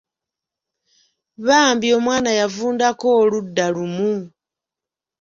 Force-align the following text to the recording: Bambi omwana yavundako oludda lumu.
Bambi 1.45 1.87
omwana 1.97 2.31
yavundako 2.39 3.05
oludda 3.21 3.65
lumu. 3.75 4.13